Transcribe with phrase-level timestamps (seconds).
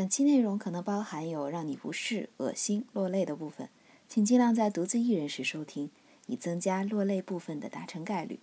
[0.00, 3.68] 本期内容可能包含有让你不适、恶心、落泪的部分，
[4.08, 5.90] 请尽量在独自一人时收听，
[6.26, 8.40] 以增加落泪部分的达成概率。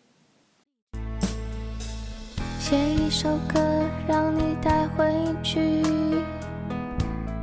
[2.60, 3.60] 写一首歌
[4.08, 5.82] 让你带回去，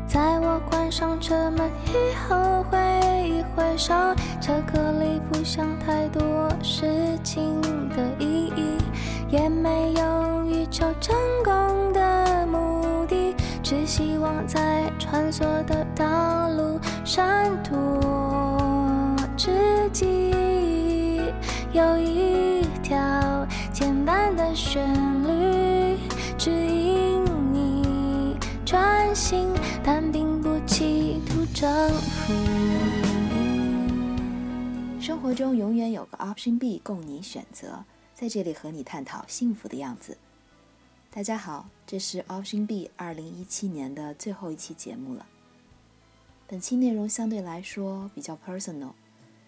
[0.07, 2.79] 在我关上车门以后挥
[3.29, 3.93] 一挥手，
[4.41, 8.79] 这歌里不想太多事情的意义，
[9.29, 11.93] 也没有欲求成功，
[13.75, 19.51] 只希望在穿梭的道路闪躲之
[19.91, 20.31] 际，
[21.73, 22.97] 有一条
[23.73, 24.81] 简单的旋
[25.25, 25.99] 律
[26.39, 29.49] 指引你专心，
[29.83, 32.33] 但并不企图征服。
[35.01, 40.17] 生活中永远有个 Option B 供你选择，在这里和你探讨幸福的样子。
[41.15, 45.25] 大家好，这是 Option B 二零一七年的最后一期节目了。
[46.49, 48.91] 本期内容相对来说比较 personal，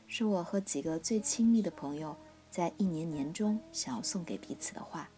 [0.06, 2.16] 是我和几个最亲密的朋友
[2.52, 5.08] 在一年年中想要送给彼此的话。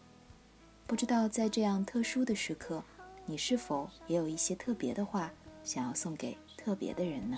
[0.87, 2.83] 不知道在这样特殊的时刻，
[3.27, 5.31] 你是否也有一些特别的话
[5.63, 7.37] 想要送给特别的人呢？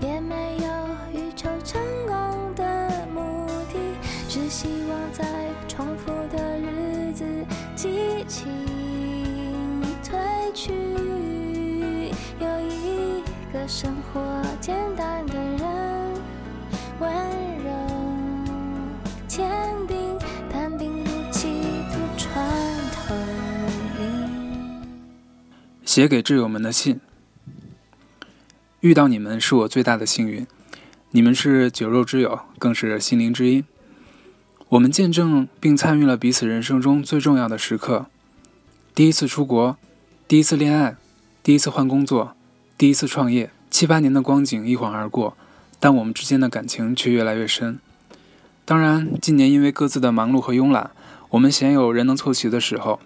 [0.00, 3.78] 也没有欲求成功的目的，
[4.26, 6.10] 只希望再重复
[8.30, 8.46] 情
[10.04, 10.16] 褪
[10.54, 10.70] 去，
[12.38, 13.20] 有一
[13.52, 15.60] 个生活简单的人，
[17.00, 17.12] 温
[17.58, 17.72] 柔
[19.26, 19.50] 坚
[19.88, 20.16] 定，
[20.48, 21.48] 但并不企
[21.90, 22.48] 图穿
[22.92, 23.16] 透
[23.98, 24.86] 你。
[25.84, 27.00] 写给挚友们的信。
[28.78, 30.46] 遇到你们是我最大的幸运，
[31.10, 33.64] 你们是酒肉之友，更是心灵之音。
[34.68, 38.06] 我们见证并参与了彼此人生中最重要的时刻：
[38.92, 39.76] 第一次出国，
[40.26, 40.96] 第一次恋爱，
[41.42, 42.34] 第一次换工作，
[42.76, 43.50] 第一次创业。
[43.70, 45.36] 七八年的光景一晃而过，
[45.78, 47.78] 但我们之间的感情却越来越深。
[48.64, 50.90] 当然，近年因为各自的忙碌和慵懒，
[51.30, 52.98] 我们鲜有人能凑齐的时候。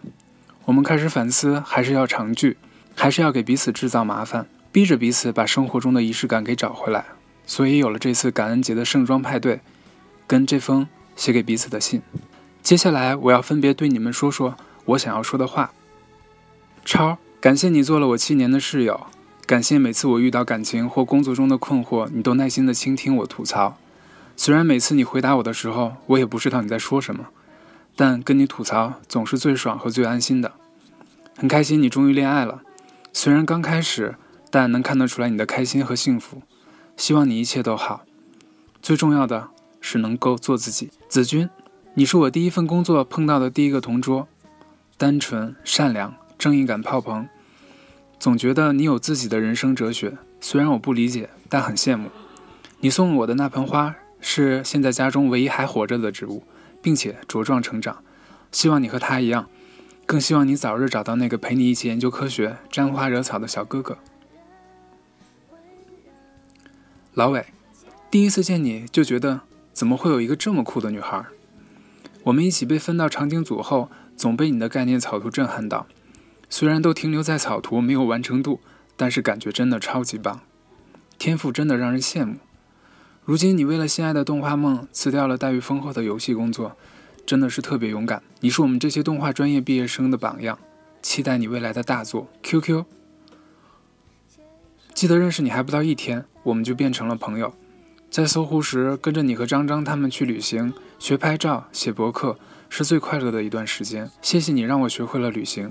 [0.65, 2.57] 我们开始反思，还是要常聚，
[2.95, 7.05] 还是要给彼此制造麻烦，逼着彼此把生活中的仪式感给找回来。
[7.47, 9.61] 所以有了这次感恩节的盛装派对，
[10.27, 12.01] 跟这封写给彼此的信。
[12.63, 14.57] 接下来我要分别对你们说说
[14.87, 15.73] 我想要说的话。
[16.85, 19.07] 超，感谢你做了我七年的室友，
[19.47, 23.77] 感谢每次我遇到感情或工作中的困惑，你都耐心的倾听我吐槽。
[24.37, 27.27] 虽然每次你回答我的时候，我也不知道你在说什么。
[27.97, 30.53] 但跟你吐槽总是最爽和最安心的。
[31.37, 32.63] 很开心你终于恋爱了，
[33.13, 34.17] 虽然刚开始，
[34.51, 36.43] 但能看得出来你的开心和幸福。
[36.97, 38.03] 希望你一切都好。
[38.83, 39.49] 最重要的
[39.81, 40.91] 是能够做自己。
[41.09, 41.49] 子君，
[41.95, 44.27] 你是我第一份工作碰到的第一个同桌，
[44.97, 47.29] 单纯、善良、正义感爆棚，
[48.19, 50.19] 总觉得你有自己的人生哲学。
[50.41, 52.11] 虽然我不理解，但很羡慕。
[52.81, 56.43] 你送我的那盆花是现在家中唯一还活着的植物。
[56.85, 58.05] 并且茁壮成长，
[58.53, 59.49] 希望你和他一样，
[60.05, 63.97] 更希望你早日找到那个陪你一起研究科学、沾花惹草的小哥哥。
[67.15, 67.47] 老伟，
[68.11, 69.41] 第一次见你就觉得
[69.73, 71.25] 怎么会有一个这么酷的女孩？
[72.25, 75.87] 我们一起被分到场景组后，总被你的概念草图震撼到。
[76.49, 78.61] 虽然都停留在草图，没有完成度，
[78.97, 80.41] 但是感觉真的超级棒，
[81.19, 82.37] 天赋真的让人羡慕。
[83.25, 86.77] 如今你为了心爱的动画梦辞掉了待遇丰厚的游戏工作，
[87.25, 88.23] 真的是特别勇敢。
[88.41, 90.59] 你是我们这些动画专业毕业生的榜样，
[91.01, 92.29] 期待你未来的大作。
[92.43, 92.85] QQ，
[94.93, 97.55] 记得认识你还不到一天，我们就变成了朋友。
[98.11, 102.39] 在搜狐时跟着你和张张他们去旅行、学拍照、写博客，
[102.77, 104.11] 是最快乐的一段时间。
[104.21, 105.71] 谢谢你让我学会了旅行，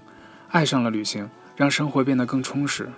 [0.52, 2.90] 爱上了旅行，让生活变得更充实。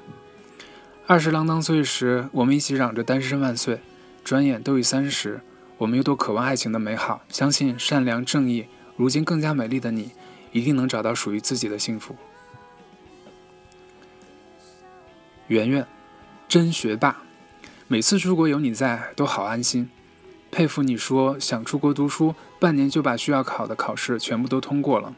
[1.08, 3.80] 二十郎当岁时，我们一起嚷着单身万岁。
[4.24, 5.42] 转眼都已三十，
[5.80, 10.12] 我们又都渴望爱情的美好，相信善良正义，如今更加美丽的你，
[10.52, 12.16] 一定能找到属于自己的幸福。
[15.48, 15.88] 圆圆，
[16.48, 17.24] 真学霸，
[17.88, 19.90] 每次出国有你在都好安心，
[20.56, 25.14] 佩服你说想出国读书，半年就把需要考的考试全部都通过了，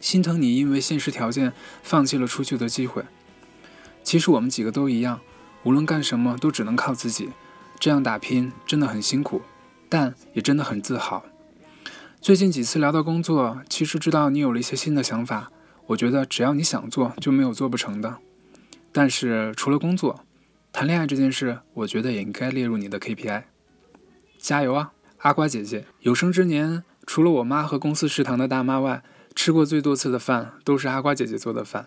[0.00, 1.52] 心疼你因为现实条件
[1.82, 3.04] 放弃了出去的机会。
[4.02, 5.20] 其实我们几个都一样，
[5.64, 7.28] 无论干什么都只能靠自己。
[7.78, 9.42] 这样打拼真的很辛苦，
[9.90, 11.22] 但也真的很自豪。
[12.22, 15.52] 最近几次聊到工作，其实知道你有了一些新的想法。
[15.88, 18.16] 我觉得只要你想做，就没有做不成的。
[18.92, 20.24] 但是除了工作，
[20.72, 23.42] 谈恋爱这件事，我觉得也应该列入你的 KPI。
[24.42, 25.84] 加油啊，阿瓜姐姐！
[26.00, 29.04] 有生之年，除了我妈和公司食堂的大妈外，
[29.36, 31.86] 吃过最多次的饭都是阿瓜姐姐做的饭。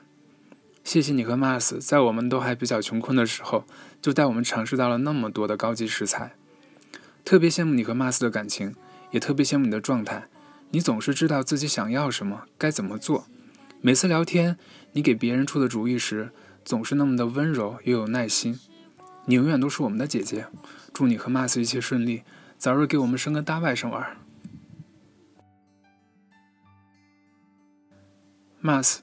[0.81, 3.65] 谢谢你和 Mars 在我们都还比较穷困的时候，
[4.01, 6.33] 就带我们尝试到了那么多的高级食材。
[7.25, 8.73] 特别羡慕你和 Mars 的感情，
[9.11, 10.29] 也特别羡慕你的状态。
[10.69, 13.25] 你总是知道自己想要什么，该怎么做。
[13.81, 14.57] 每次聊天，
[14.93, 16.29] 你给别人出的主意时，
[16.63, 18.57] 总是那么的温柔又有耐心。
[19.25, 20.45] 你永远都是我们的姐姐。
[20.93, 22.23] 祝你和 Mars 一切顺利，
[22.65, 24.17] 早日给我们生个大外甥儿。
[28.59, 29.01] Mas，。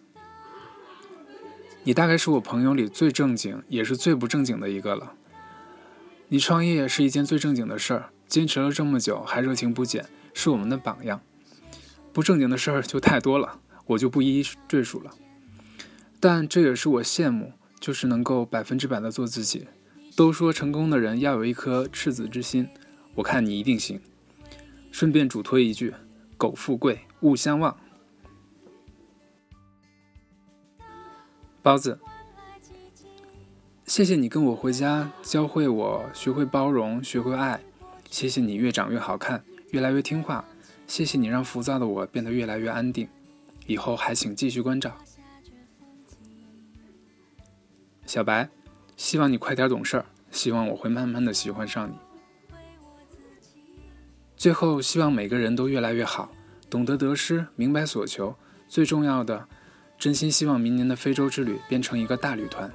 [1.84, 5.12] 你大概是我朋友里最正经，也是最不正经的一个了。
[6.26, 11.20] 你创业是一件最正经的事儿，坚持了这么久还热情不减，是我们的榜样。
[12.12, 15.12] 不正经的事儿就太多了，我就不一一赘述了。
[16.18, 19.68] 但这也是我羡慕，就是能够百分之百的做自己。
[20.16, 22.68] 都说成功的人要有一颗赤子之心，
[23.14, 24.00] 我看你一定行。
[24.90, 25.94] 顺便嘱托一句：
[26.36, 27.76] 苟富贵，勿相忘。
[31.62, 31.98] 包子，
[33.86, 37.60] 谢谢你跟我回家，教会我学会包容，学会爱。
[38.10, 40.44] 谢谢你越长越好看，越来越听话。
[40.86, 43.08] 谢谢你让浮躁的我变得越来越安定。
[43.66, 44.94] 以后还请继续关照。
[48.04, 48.50] 小白，
[48.96, 51.94] 希望你快点懂事儿，希望我会慢慢的喜欢上你。
[54.42, 56.28] 最后，希望每个人都越来越好，
[56.68, 58.34] 懂得得失，明白所求。
[58.66, 59.46] 最重要的。
[59.96, 62.68] 真心希望明年的非洲之旅变成一个大旅团。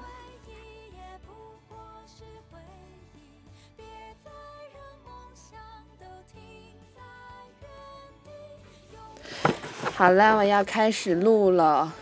[9.93, 11.93] 好了，我要开始录了，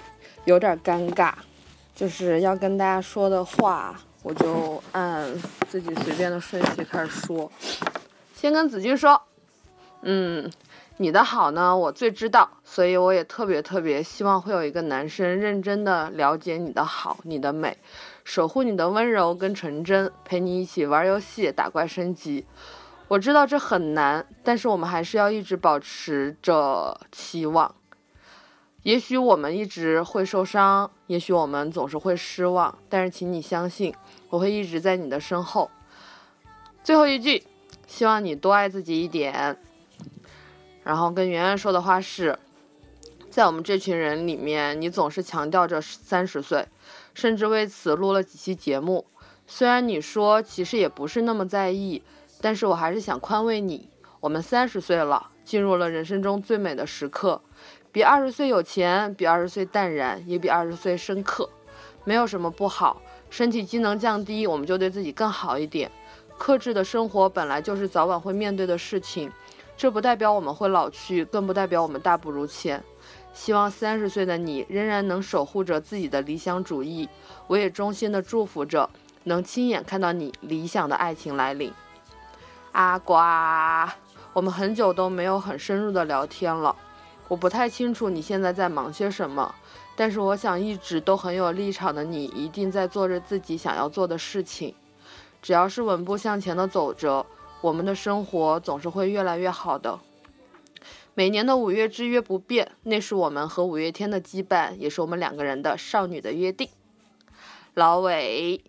[0.43, 1.33] 有点尴尬，
[1.95, 5.27] 就是要跟大家说的话，我就按
[5.67, 7.51] 自己随便的顺序开始说。
[8.35, 9.19] 先跟子君说，
[10.05, 10.49] 嗯。
[10.97, 17.77] 你的好呢，我最知道，所以我也特别特别希望会有一个男生认真的了解你的好，你的美，
[18.23, 22.45] 守护你的温柔跟纯真，陪你一起玩游戏、打怪升级。
[23.09, 27.75] 我知道这很难，但是我们还是要一直保持着期望。
[28.83, 33.93] 也许我们一直会受伤，也许我们总是会失望，但是请你相信，
[34.29, 35.69] 我会一直在你的身后。
[36.85, 37.43] 最后一句，
[37.85, 39.57] 希望你多爱自己一点。
[40.85, 42.37] 然后跟圆圆说的话是，
[43.31, 46.67] 在我们这群人里面，你总是强调着三十岁，
[47.15, 49.03] 甚至为此录了几期节目。
[49.47, 52.03] 虽然你说其实也不是那么在意，
[52.39, 53.89] 但是我还是想宽慰你。
[54.19, 57.41] 我们三十岁了，进入了人生中最美的时刻，
[57.91, 61.49] 比二十岁有钱，比二十岁淡然，也比二十岁深刻。
[62.03, 63.01] 没有什么不好，
[63.31, 65.89] 身体机能降低，我们就对自己更好一点。
[66.37, 69.31] 克制的生活本来就是早晚会面对的事情。
[69.77, 72.83] 这不代表我们会老去，更不代表我们大不如前。
[73.33, 77.09] 希望三十岁的你仍然能守护着自己的理想主义。
[77.47, 78.89] 我也衷心的祝福着，
[79.25, 81.73] 能亲眼看到你理想的爱情来临。
[82.71, 83.93] 阿瓜，
[84.31, 86.73] 我们很久都没有很深入的聊天了。
[87.27, 89.53] 我不太清楚你现在在忙些什么，
[89.97, 94.73] 但是我想一直都很有立场的你，一定在做着自己想要做的事情。
[95.41, 97.25] 只要是稳步向前的走着。
[97.65, 99.99] 我们的生活总是会越来越好的。
[101.15, 106.69] 每年的五月之约不变，那是我们和五月天的羁绊，也是我们两个人的少女的约定。
[107.73, 108.63] 老伟，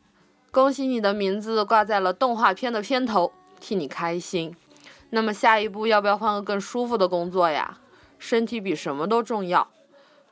[0.51, 4.57] 恭喜你的名字挂在了动画片的片头，替你开心。
[5.11, 7.79] 那么下一步要不要换个更舒服的工作呀？
[8.19, 9.69] 身体比什么都重要。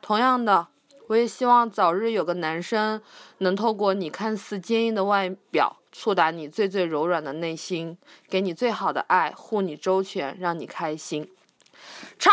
[0.01, 0.69] 同样的，
[1.09, 3.03] 我也希望早日有个男生
[3.39, 5.77] 能透过你看似坚硬的外表。
[5.97, 7.97] 触达你最最柔软的内心，
[8.29, 11.31] 给你最好的爱，护你周全，让你开心。
[12.19, 12.33] 超，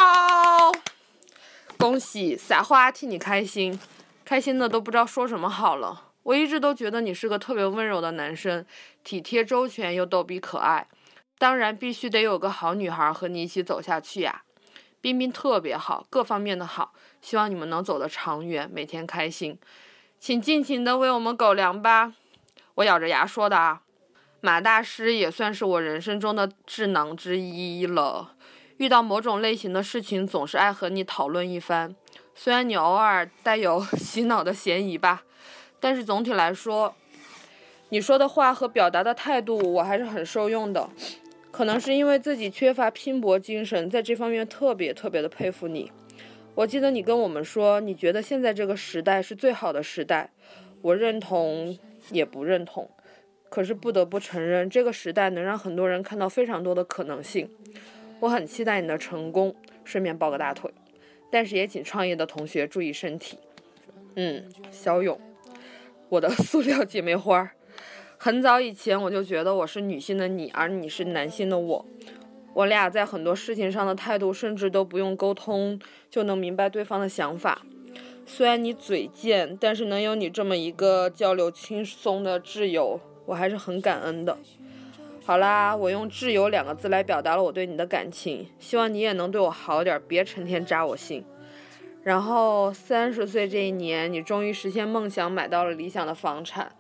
[1.78, 3.80] 恭喜撒花替你开心，
[4.26, 6.10] 开心的都不知道说什么好了。
[6.24, 8.66] 我一直都觉得你是个特别温柔的男生，
[9.04, 10.88] 体贴周全又逗比可爱。
[11.38, 14.42] 当然必须得有个好女孩和你一起走下去呀。
[15.00, 19.60] 冰冰特别好，各方面的好，希望你们能走得长远，每天开心。
[20.20, 22.16] 请尽情的喂我们狗粮吧。
[22.82, 23.82] 我咬着牙说的啊，
[24.42, 28.34] 马大师也算是我人生中的智囊之一了。
[28.78, 31.96] 遇到某种类型的事情，总是爱和你讨论一番。
[32.34, 35.24] 虽然你偶尔带有 洗脑的嫌疑吧，
[35.80, 36.96] 但是总体来说，
[37.90, 40.90] 你说的话和表达的态度，我还是很受用的。
[41.52, 45.92] 可能是因为自己缺乏拼搏精神，在这方面特别特别的佩服你。
[46.56, 50.32] 我记得你跟我们说，你觉得现在这个时代是最好的时代，
[50.82, 51.78] 我认同。
[52.12, 52.90] 也不认同，
[53.50, 57.50] 可是不得不承认，这个时代能让很多人看到非常多的可能性。
[58.20, 60.72] 我很期待你的成功，顺便抱个大腿。
[61.32, 63.40] 但是也请创业的同学注意身体。
[64.16, 65.20] 嗯，小勇，
[66.10, 67.52] 我的 塑料姐妹花。
[68.18, 71.86] 很早以前我就觉得我是女性的你，而你是男性的我。
[72.54, 77.62] 我俩在很多事情上的态度，甚至都不用沟通就能明白对方的想法。
[78.26, 84.38] 虽然你嘴贱，但是能有你这么一个交流轻松的挚友，我还是很感恩的。
[85.24, 91.24] 好啦，我用“挚友”两个字来表达了我对你的感情，希望你也能对我好点，别成天扎我心。
[92.04, 96.76] 然后三十岁这一年，你终于实现梦想，买到了理想的房产。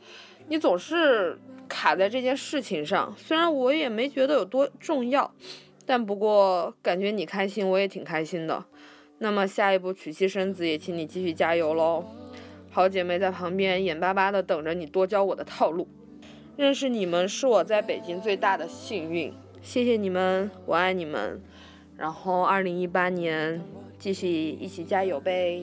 [0.48, 5.32] 你总是卡在这件事情上，虽然我也没觉得有多重要，
[5.86, 8.66] 但不过感觉你开心，我也挺开心的。
[9.24, 12.04] 那么下一步娶妻生子，也请你继续加油喽。
[12.72, 15.88] 好姐妹在旁边眼巴巴的等着你多教我的套路。
[16.58, 21.40] 认识你们是我在北京最大的幸运，谢谢你们，我爱你们。
[21.96, 23.62] 然后二零一八年
[24.00, 25.62] 继续一起加油呗。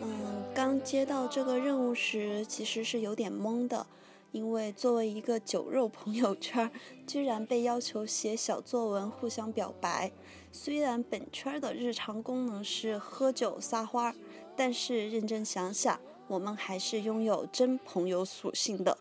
[0.00, 3.86] 嗯，刚接到这个任务时，其实是有点懵的，
[4.32, 6.70] 因为作为一个酒肉朋友圈，
[7.06, 10.10] 居然被要求写小作文互相表白。
[10.50, 14.14] 虽然本圈的日常功能是喝酒撒花，
[14.56, 18.98] 但是认真想想，我们还是拥有真朋友属性的。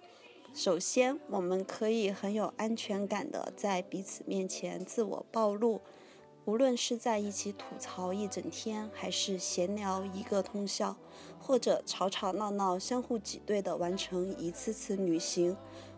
[0.53, 5.81] 首先，我们可以很有安全感的在彼此面前自我暴露。
[6.45, 10.95] 无论是在一起吐槽一整天，还是闲聊一个通宵，
[11.39, 15.55] 或者吵吵闹闹相互挤兑的完成一次次旅行，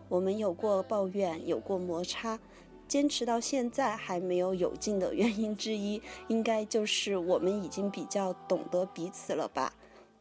[0.08, 2.38] 我们有过抱怨，有过摩擦，
[2.86, 9.74] 坚持到现在还没有有劲的原因之一，应该就是我们已经比较懂得彼此了吧。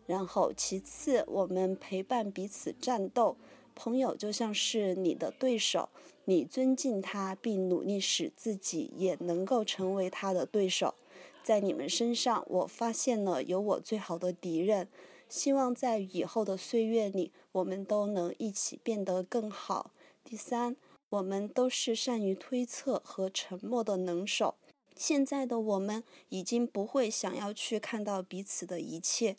[0.08, 3.38] 然后其次，我们陪伴彼此战斗。
[3.78, 5.90] 朋友就像是你的对手，
[6.26, 10.96] 你尊敬他，并努力使自己也能够成为他的对手。
[11.44, 14.88] 在你们身上，我发现了有我最好的敌人。
[15.28, 19.92] 希望在以后的岁月里，我们都能一起变得更好。
[20.24, 20.76] 第三，
[21.10, 24.56] 我们都是善于推测和沉默的能手。
[24.96, 29.36] 现在的我们已经不会想要去看到彼此的一切，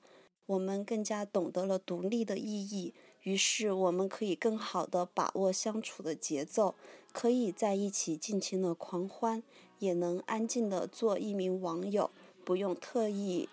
[0.47, 2.93] 我们更加懂得了独立的意义。
[3.27, 6.77] 于是，我们可以更好的把握相处的节奏，
[7.13, 9.43] 可以在一起尽情的狂欢，
[9.81, 12.09] 也能安静的做一名网友，
[12.45, 13.49] 不用特意、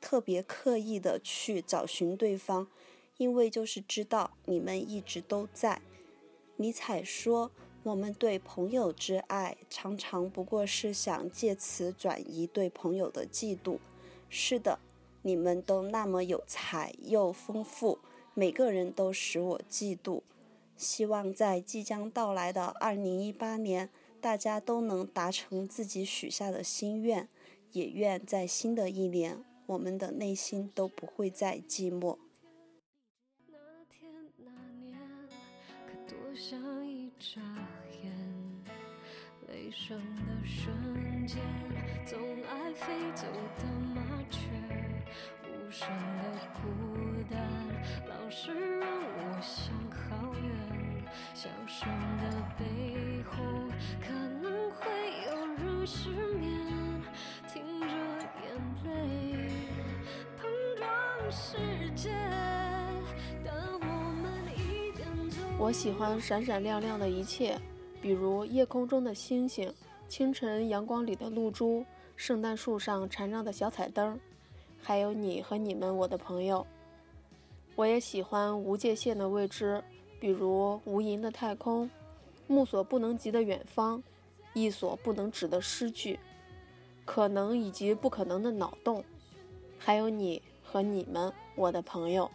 [0.00, 2.68] 特别刻意的去找寻对方，
[3.18, 5.82] 因为就是知道你们一直都在。
[6.56, 7.50] 尼采说
[7.84, 13.76] ：“我们对朋友之爱，常常不过是想借此转移对朋友的嫉妒。”
[14.30, 14.78] 是的，
[15.20, 17.98] 你们都那么有才又丰富。
[18.38, 20.22] 每个人都使我嫉妒，
[20.76, 23.90] 希望在即将到来的二零一八年，
[24.20, 27.28] 大家都能达成自己许下的心愿，
[27.72, 32.16] 也愿在新的一年，我们的内心都不会再寂寞。
[33.48, 33.58] 那
[33.90, 34.52] 天那
[34.86, 34.96] 年，
[35.84, 37.40] 可多像一眨
[38.04, 38.12] 眼，
[39.48, 41.40] 雷声的瞬间，
[42.06, 43.24] 总爱飞走
[43.58, 44.38] 的麻雀，
[45.68, 46.62] 无声的孤
[47.30, 47.38] 单。
[48.08, 53.36] 老是让我想好远，小声的背后
[54.00, 54.86] 可能会
[55.26, 56.58] 有人失眠，
[57.52, 59.50] 听着眼泪
[60.38, 61.58] 碰撞世
[61.94, 62.14] 界，
[63.44, 65.36] 但我们一边走。
[65.58, 67.58] 我喜欢闪闪亮亮的一切，
[68.00, 69.70] 比如夜空中的星星，
[70.08, 71.84] 清晨阳光里的露珠，
[72.16, 74.18] 圣诞树上缠绕的小彩灯，
[74.82, 76.66] 还有你和你们，我的朋友。
[77.76, 79.82] 我也喜欢无界限的未知，
[80.18, 81.88] 比如无垠的太空，
[82.46, 84.02] 目所不能及的远方，
[84.52, 86.18] 意所不能指的诗句，
[87.04, 89.04] 可能以及不可能的脑洞，
[89.78, 92.30] 还有你和你们，我的朋友。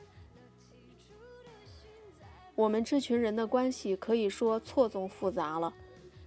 [2.56, 5.74] 我们这群人的关系可以说错综复杂了。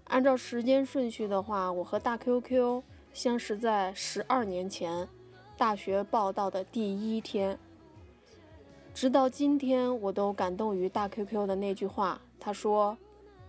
[0.04, 2.82] 按照时间顺序的话，我和大 QQ
[3.12, 5.08] 相识在十二年前，
[5.58, 7.58] 大学报到的第一天。
[8.92, 12.20] 直到今天，我都感动于大 QQ 的那句话。
[12.38, 12.96] 他说：“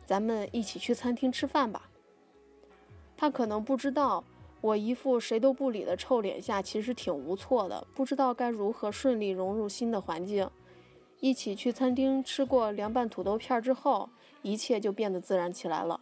[0.06, 1.90] 咱们一起去餐厅吃饭吧。”
[3.18, 4.24] 他可能不知道，
[4.62, 10.50] 我一副谁都不理的臭脸下，其实挺无措的，不知道该如何顺利融入新的环境。
[11.20, 14.10] 一起去餐厅吃过凉拌土豆片之后，
[14.44, 16.00] 一切就变得自然起来了。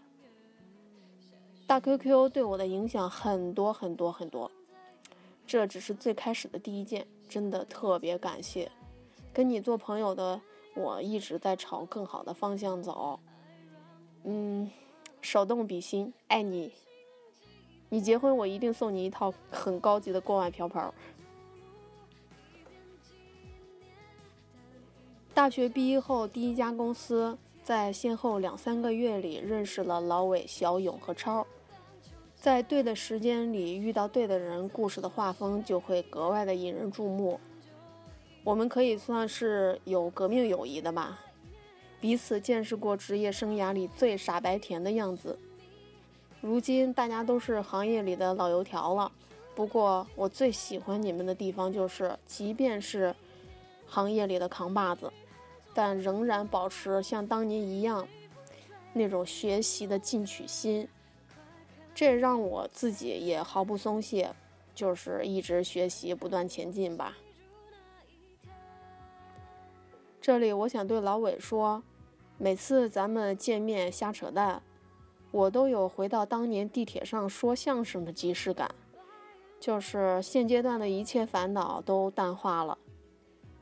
[1.65, 4.51] 大 QQ 对我的影响很多很多很多，
[5.47, 8.71] 这只是最开始的第一件，真的特别感谢。
[9.33, 10.39] 跟你做朋友的
[10.75, 13.19] 我一直在朝更好的方向走。
[14.23, 14.69] 嗯，
[15.21, 16.71] 手动比心，爱你。
[17.89, 20.91] 你结婚我一定送你一套很高级的锅碗瓢盆。
[25.33, 31.45] 大学毕业后第一家公司，在先后两三个月里认识了老伟、小勇和超。
[32.45, 37.39] 在对的时间里遇到对的人，故事的画风就会格外的引人注目。
[38.43, 41.19] 我们可以算是有革命友谊的吧，
[41.99, 45.39] 彼此见识过职业生涯里最傻白甜的样子。
[46.39, 49.11] 如今大家都是行业里的老油条了，
[49.55, 53.15] 不过我最喜欢你们的地方就是，即便是
[53.87, 55.11] 行业里的扛把子，
[55.73, 58.07] 但仍然保持像当年一样
[58.93, 60.87] 那种学习的进取心。
[61.95, 64.35] 这让我自己也毫不松懈，
[64.75, 67.17] 就是一直学习，不断前进吧。
[70.19, 71.81] 这里我想对老伟说，
[72.37, 74.61] 每次咱们见面瞎扯淡，
[75.31, 78.75] 我都有回到当年地铁上说相声的即视感，
[79.59, 82.77] 就是现阶段的一切烦恼都淡化了。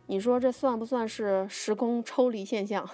[0.08, 2.90] 你说这算不算是时空抽离现象？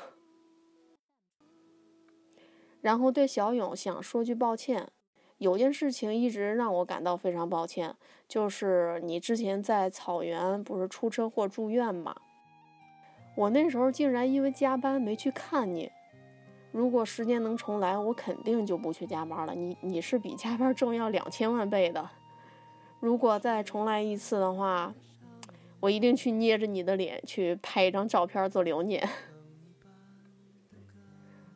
[2.81, 4.91] 然后对小勇想说句抱歉。
[5.39, 7.95] 有件事情一直让我感到非常抱歉，
[8.27, 12.15] 就是你之前在草原不是出车祸住院吗？
[13.35, 15.89] 我那时候竟然因为加班没去看你。
[16.71, 19.55] 如果时间能重来，我肯定就不去加班了。
[19.55, 22.09] 你你是比加班重要两千万倍的。
[22.99, 24.93] 如果再重来一次的话，
[25.79, 29.07] 我一定去捏着你的脸去拍一张照片做留念。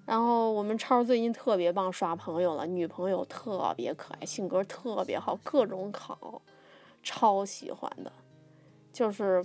[0.06, 6.42] 然后我们超最近特别棒，耍朋友了，女朋友特别可爱，性格特别好，各种好，
[7.02, 8.12] 超喜欢的，
[8.92, 9.44] 就是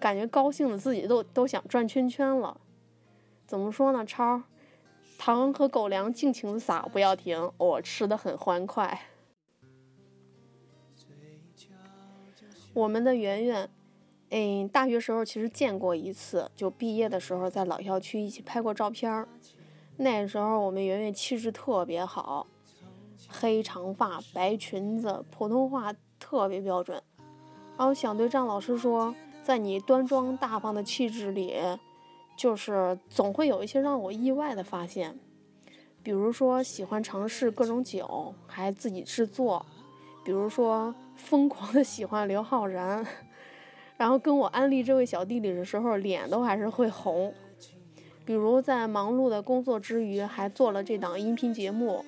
[0.00, 2.60] 感觉高兴的自己都都想转圈圈了。
[3.46, 4.42] 怎么说呢，超，
[5.18, 9.02] 糖和狗粮尽情的撒，不要停，我吃的很欢快。
[12.74, 13.70] 我们的圆圆，
[14.30, 19.28] 嗯，大学时候其实见过一次，就毕业的时候在老校区一起拍过照片儿。
[19.96, 22.46] 那时候我们圆圆气质特别好，
[23.28, 27.00] 黑长发、白裙子，普通话特别标准。
[27.76, 31.54] 然后想对张老师说，在你端庄大方的气质里，
[32.36, 35.18] 就是总会有一些让我意外的发现，
[36.02, 39.64] 比如说喜欢尝试各种酒，还自己制作；
[40.24, 43.06] 比如说疯狂的喜欢刘昊然，
[43.96, 47.32] 然后跟我安利这位小弟弟的时候，脸都还是会红。
[48.24, 52.04] 比如在忙碌的工作之余，还做了这档音频节目，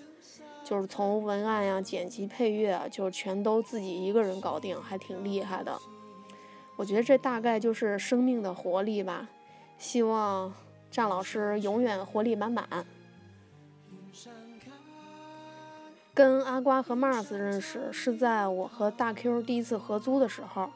[0.64, 5.76] 就是从文案呀、剪辑、配乐，就全都自己一个人搞定，还挺厉害的。
[6.76, 9.28] 我觉得这大概就是生命的活力吧。
[9.76, 10.54] 希望
[10.90, 12.86] 战老师永远活力满满。
[16.14, 20.70] 跟阿瓜和 Mars 认识是在我和大 Q 第一次合租的时候。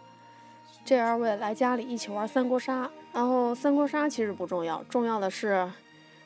[0.88, 5.70] 这二位来家里一起玩三国杀，然后三国杀其实不重要，重要的是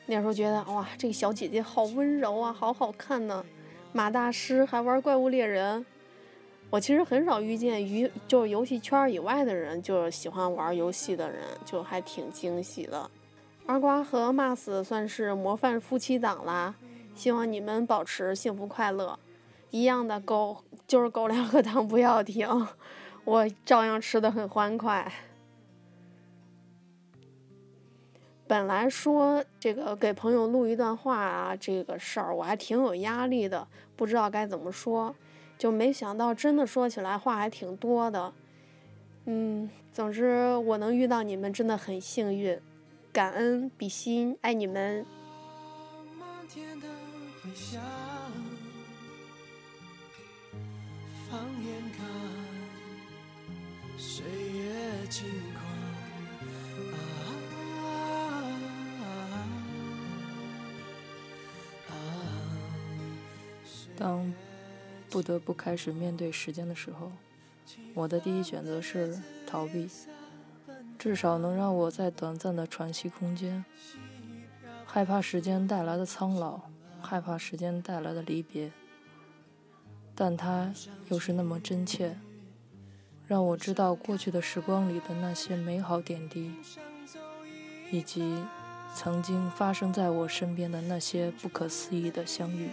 [0.05, 3.43] 那时候觉得哇，这个小姐姐好温柔啊，好好看呢。
[3.91, 5.85] 马大师还玩怪物猎人，
[6.69, 13.11] 我其实很少遇见于就是游戏圈以外的人，就是喜欢玩游戏的人，就还挺惊喜的。
[13.65, 16.73] 二瓜和 Mas 算是模范夫妻档啦，
[17.13, 19.19] 希望你们保持幸福快乐。
[19.71, 22.47] 一样的狗就是狗粮和糖不要停。
[23.25, 25.11] 我照样吃的很欢快。
[28.45, 35.15] 本来说这个给朋友录一段话啊，这个事儿我还挺有压力的，不知道该怎么说，
[35.57, 38.33] 就没想到真的说起来话还挺多的。
[39.25, 42.59] 嗯，总之我能遇到你们真的很幸运，
[43.13, 45.05] 感恩比心，爱你们。
[63.95, 64.33] 当
[65.09, 67.11] 不得不开始面对时间的时候，
[67.93, 69.87] 我的第一选择是逃避，
[70.99, 73.63] 至少能让我在短暂的喘息空间。
[74.85, 76.59] 害怕时间带来的苍老，
[77.01, 78.71] 害怕时间带来的离别，
[80.13, 80.73] 但它
[81.09, 82.17] 又是那么真切。
[83.27, 86.51] 让我知道过去的时光里的那些美好点滴，
[87.91, 88.37] 以及
[88.93, 92.69] 曾经发生在我身边的那些不可思议的相遇。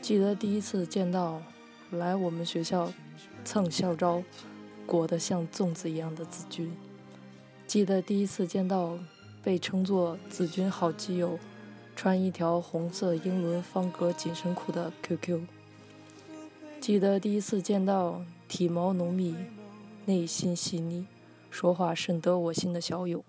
[0.00, 1.42] 记得第一次见到
[1.90, 2.92] 来我们学校
[3.44, 4.22] 蹭校招、
[4.86, 6.74] 裹得像粽子一样的子君，
[7.66, 8.98] 记得第一次见到
[9.42, 11.38] 被称作“子君好基友”，
[11.94, 15.42] 穿一条红色英伦方格紧身裤的 QQ。
[16.80, 19.36] 记得第一次见到体毛浓密、
[20.06, 21.06] 内心细腻、
[21.50, 23.22] 说话深得我心的小勇。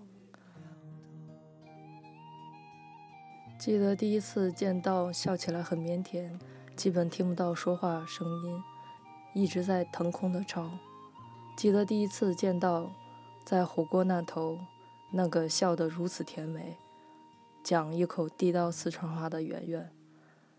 [3.60, 6.40] 记得第一次见到笑起来很腼腆，
[6.76, 8.64] 基本听不到说话声音，
[9.36, 10.72] 一直在腾空的超。
[11.56, 12.92] 记得第一次见到
[13.46, 14.58] 在火锅那头
[15.12, 16.78] 那个笑得如此甜美，
[17.64, 19.92] 讲一口地道四川话的圆圆。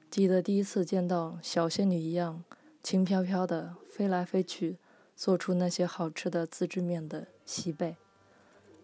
[0.08, 2.44] 记得第一次见到小仙女一样
[2.82, 4.78] 轻飘飘的飞来飞去，
[5.14, 7.96] 做出那些好吃的自制面的西贝。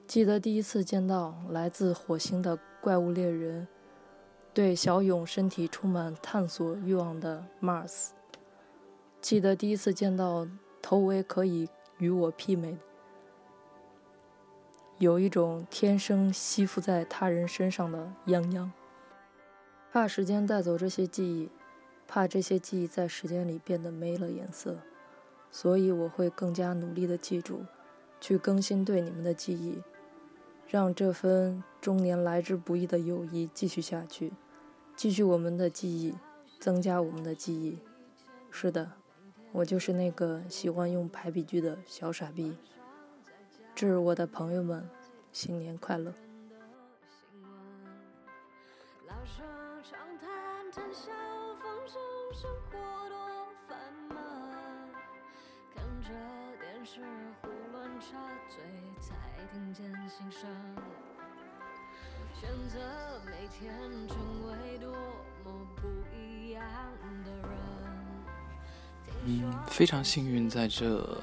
[0.07, 3.67] 记得第一次见到来自火星的怪物猎人。
[4.55, 8.09] 对小勇身体充满探索欲望的 Mars，
[9.21, 10.49] 记得第一次见到
[10.83, 12.77] 头围可以与我媲美，
[14.97, 18.69] 有一种天生吸附在他人身上的泱泱。
[19.93, 21.49] 怕时间带走这些记忆，
[22.09, 24.79] 怕这些记忆在时间里变得没了颜色，
[25.51, 27.67] 所以我会更加努力的记住，
[28.19, 29.83] 去更新对你们的记忆，
[30.67, 34.33] 让这份终年来之不易的友谊继续下去。
[34.97, 36.15] 继续我们的记忆，
[36.59, 37.79] 增加我们的记忆。
[38.51, 38.93] 是的，
[39.53, 42.57] 我就是那个喜欢用排比句的小傻逼。
[43.75, 44.89] 致我的朋友们，
[45.31, 46.15] 新年快乐！
[56.91, 57.01] 时
[57.43, 58.17] 胡乱插
[58.49, 58.63] 嘴，
[58.99, 59.15] 才
[59.53, 60.49] 听见心声
[62.41, 62.81] 选择
[63.27, 64.91] 每天成为多
[65.45, 66.65] 么不一样
[67.27, 67.51] 的人。
[69.27, 71.23] 嗯，非常幸运，在这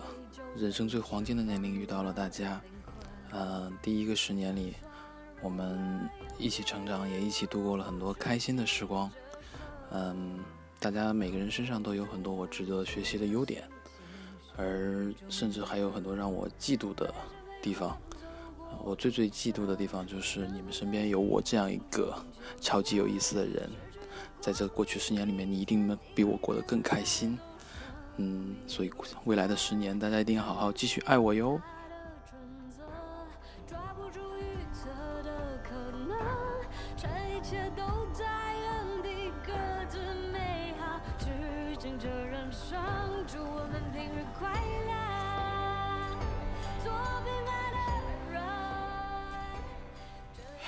[0.55, 2.61] 人生最黄金的年龄遇到了大家。
[3.31, 4.75] 呃，第一个十年里，
[5.41, 9.09] 我们一起成长，也一起度过了很多开心的时光。
[9.89, 10.37] 嗯，
[10.79, 13.67] 大家每个人身上都有很多我值得学习的优点，
[14.57, 17.13] 而甚至还有很多让我嫉妒的
[17.61, 17.97] 地方。
[18.83, 22.13] 我最最嫉妒的地方就是你们身边有我这样一个
[22.59, 23.69] 超级有意思的人，
[24.39, 27.37] 在这过去十年里面，你一定比我过得更开心。
[28.17, 28.91] 嗯，所以
[29.23, 31.59] 未来的十年，大家一定要好好继续爱我哟。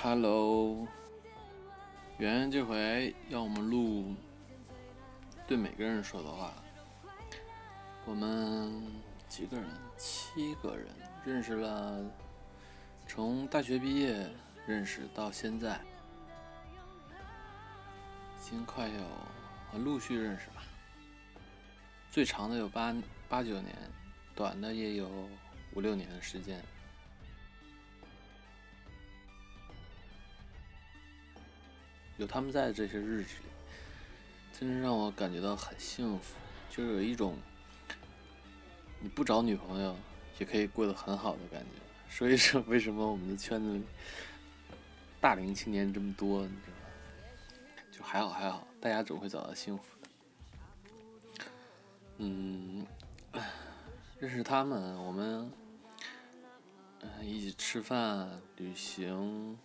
[0.09, 0.87] Hello，
[2.17, 4.15] 圆圆这回要我们录
[5.45, 6.53] 对每个人说的话。
[8.05, 8.81] 我们
[9.27, 9.67] 几个人？
[9.97, 10.87] 七个人，
[11.25, 12.01] 认识了，
[13.05, 14.25] 从大学毕业
[14.65, 15.77] 认识到现在，
[17.11, 20.63] 已经快有陆续认识吧。
[22.09, 22.95] 最长的有八
[23.27, 23.75] 八九年，
[24.33, 25.09] 短的也有
[25.75, 26.63] 五六年的时间。
[32.17, 33.49] 有他们在的这些日子里，
[34.59, 36.35] 真是让我感觉到很幸福，
[36.69, 37.37] 就是有一种
[38.99, 39.95] 你不找女朋友
[40.39, 41.67] 也可以过得很好的感觉。
[42.09, 43.83] 所以说，为什么我们的圈子里
[45.21, 46.41] 大龄青年这么多？
[46.41, 47.83] 你知道吗？
[47.91, 51.45] 就还好还好，大家总会找到幸福的。
[52.17, 52.87] 嗯，
[54.19, 55.51] 认识他们，我们
[57.01, 59.55] 嗯一起吃饭、旅行。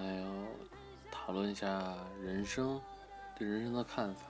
[0.00, 0.26] 还有
[1.10, 2.80] 讨论一下人生，
[3.38, 4.24] 对人生的看法。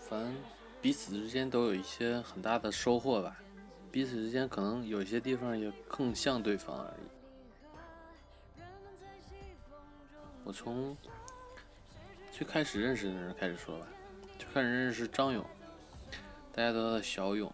[0.00, 0.34] 反正
[0.80, 3.36] 彼此之间都有一些很大的收获吧。
[3.92, 8.62] 彼此之间可能有些地方也更像对方而已。
[10.44, 10.96] 我从
[12.32, 13.86] 最开始认识的人开始说吧，
[14.38, 15.44] 最开始认识张勇，
[16.52, 17.52] 大家都叫小勇。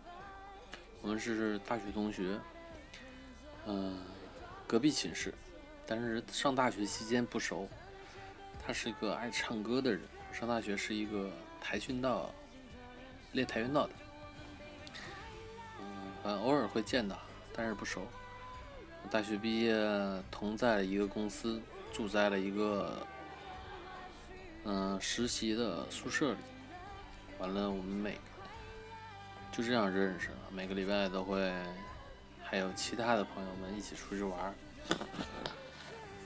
[1.02, 2.38] 我们是大学同学，
[3.66, 3.98] 嗯，
[4.66, 5.34] 隔壁寝室。
[5.86, 7.68] 但是上大学期间不熟，
[8.64, 10.00] 他是一个爱唱歌的人。
[10.32, 12.32] 上大学是一个跆拳道
[13.32, 13.92] 练跆拳道的，
[15.80, 17.18] 嗯，反正偶尔会见到，
[17.54, 18.06] 但是不熟。
[19.10, 19.76] 大学毕业
[20.30, 21.60] 同在一个公司，
[21.92, 23.06] 住在了一个
[24.64, 26.38] 嗯实习的宿舍里。
[27.38, 28.18] 完了，我们每
[29.52, 31.52] 就这样认识了，每个礼拜都会
[32.42, 34.54] 还有其他的朋友们一起出去玩。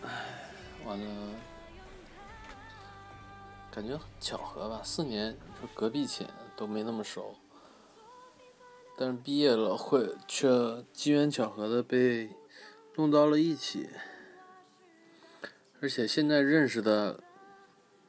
[0.02, 0.52] 唉，
[0.84, 1.34] 完了，
[3.70, 4.80] 感觉很巧合吧？
[4.82, 7.37] 四年，说隔壁寝都没那么熟，
[8.96, 12.30] 但是毕业了会却机缘巧合的被
[12.96, 13.88] 弄到了一起，
[15.80, 17.20] 而且现在认识的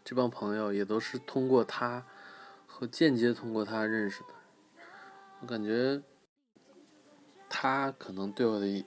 [0.04, 2.06] 这帮朋友也都是通过他
[2.66, 4.30] 和间接通过他认识的。
[5.42, 6.02] 我感觉
[7.48, 8.86] 他可能对我的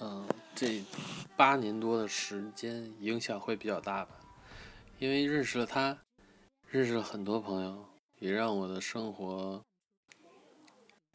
[0.00, 0.82] 嗯这
[1.36, 4.20] 八年多的时间影响会比较大吧，
[4.98, 5.98] 因为认识了他，
[6.68, 7.84] 认识了很多朋友，
[8.18, 9.62] 也让我的生活。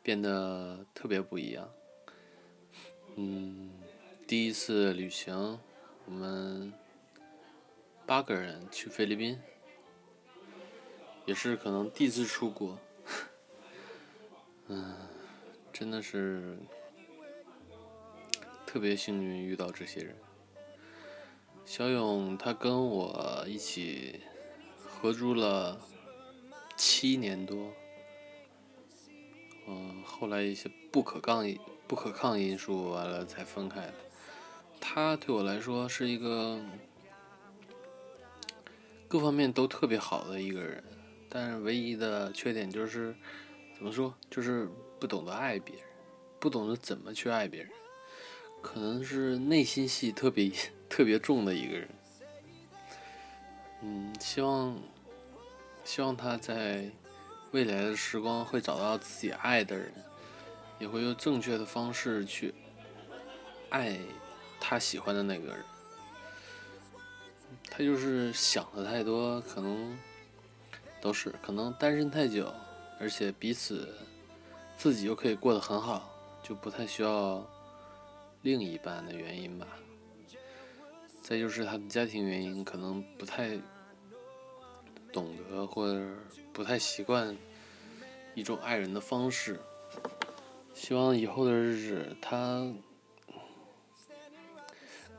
[0.04, 1.70] 变得特别不一样。
[3.18, 3.74] 嗯，
[4.26, 5.60] 第一次旅行，
[6.06, 6.72] 我们
[8.06, 9.38] 八个人去菲律宾，
[11.26, 12.80] 也是可能第一次出国。
[14.68, 14.96] 嗯，
[15.74, 16.58] 真的是
[18.68, 20.14] 特别幸运遇到这些人。
[21.66, 24.20] 小勇他跟我一起
[24.86, 25.80] 合租了
[26.76, 27.74] 七年多。
[29.68, 31.44] 嗯，后来一些不可抗
[31.88, 33.94] 不可抗因素完了才分开的。
[34.80, 36.62] 他对我来说是一个
[39.08, 40.84] 各方面都特别好的一个人，
[41.30, 43.16] 但是唯一的缺点就是
[43.76, 45.84] 怎么说，就是不懂得爱别人，
[46.40, 47.72] 不懂得怎么去爱别人，
[48.62, 50.52] 可能是内心戏特别
[50.90, 51.90] 特别重的一个人。
[53.82, 54.78] 嗯，希望
[55.84, 56.90] 希望他在。
[57.52, 59.90] 未来的时光会找到自己爱的人，
[60.80, 62.54] 也会用正确的方式去
[63.70, 63.98] 爱
[64.60, 65.64] 他喜欢的那个人。
[67.70, 69.98] 他就是想的太多，可能
[71.00, 72.54] 都是可能单身太久，
[73.00, 73.96] 而且彼此
[74.78, 77.48] 自己又可以过得很好，就不太需要
[78.48, 79.68] 另一半的原因吧。
[81.22, 83.60] 再就是他的家庭原因，可能不太。
[85.14, 86.06] 懂得或者
[86.54, 87.36] 不太习惯
[88.36, 89.60] 一种爱人的方式，
[90.76, 92.72] 希望以后的日子他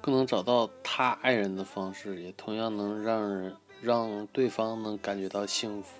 [0.01, 5.99] 更能找到他爱人的方式，也同样能让人让对方能感觉到幸福。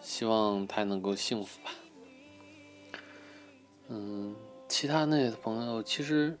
[0.00, 1.70] 希望他能够幸福吧。
[3.88, 4.34] 嗯，
[4.76, 6.36] 其他那些朋友其实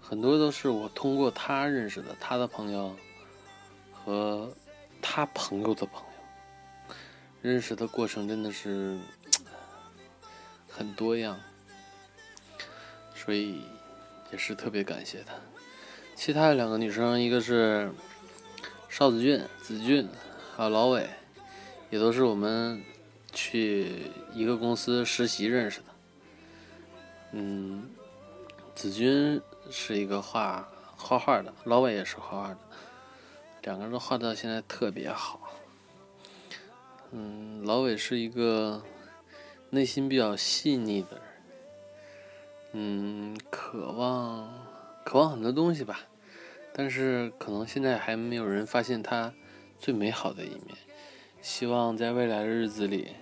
[0.00, 2.96] 很多都是我通过他认识的，他的朋友
[3.92, 4.52] 和。
[5.02, 6.94] 他朋友的朋友，
[7.40, 8.98] 认识的过程真的是
[10.68, 11.40] 很多样，
[13.14, 13.62] 所以
[14.30, 15.32] 也是特别感谢他。
[16.14, 17.90] 其他的两个女生，一个是
[18.90, 20.06] 邵子俊、子俊，
[20.54, 21.08] 还有老伟，
[21.88, 22.82] 也都是我们
[23.32, 25.86] 去一个公司实习认识的。
[27.32, 27.88] 嗯，
[28.74, 29.40] 子君
[29.70, 32.58] 是一个画画画的，老伟也是画画的。
[33.62, 35.40] 两个人都画到现在特别好。
[37.12, 38.82] 嗯，老伟是一个
[39.70, 41.24] 内心比较细腻的人，
[42.72, 44.48] 嗯，渴望
[45.04, 46.00] 渴望很多东西吧，
[46.72, 49.34] 但是可能现在还没有人发现他
[49.78, 50.76] 最美好的一面。
[51.42, 53.14] 希望在未来的日子里，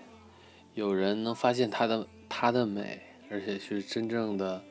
[0.74, 4.62] 有人能发现他的他的美，而且去真正的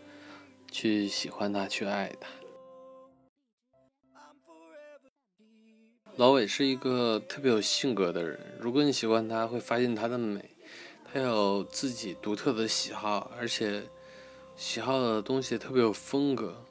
[0.72, 2.30] 去喜欢他，去爱他。
[6.16, 10.50] 老伟是一个特别有性格的人，如果你喜欢他，会发现他的美。
[11.10, 13.82] 他有自己独特的喜好，而且
[14.56, 16.66] 喜好的东西特别有风格。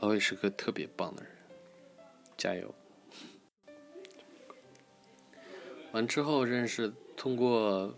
[0.00, 1.32] 老伟是个特别棒的人，
[2.36, 2.74] 加油！
[5.92, 7.94] 完之后认识，通过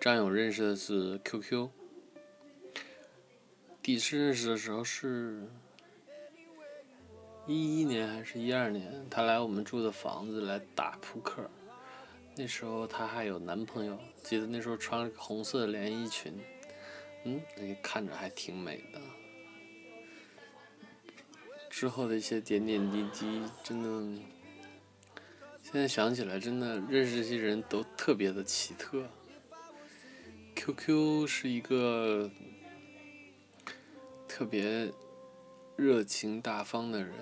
[0.00, 1.68] 张勇认识的是 QQ。
[3.82, 5.48] 第一次认识的时候是。
[7.48, 11.48] 一一年还是一二年，她来我们住的房子来打扑克。
[12.34, 16.36] 那时候她还有男朋友，记得那时候穿了红色的连衣裙，
[17.22, 19.00] 嗯，那看着还挺美的。
[21.70, 24.20] 之后的一些点点滴滴，真的，
[25.76, 29.04] 现在想起来，真的认识这些人都特别的奇特。
[30.54, 32.30] QQ 是一个
[34.26, 34.90] 特别。
[35.76, 37.12] 热情大方的人，